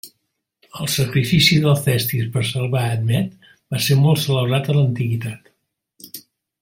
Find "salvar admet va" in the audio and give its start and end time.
2.53-3.83